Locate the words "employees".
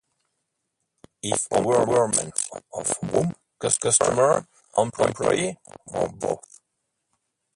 4.75-5.57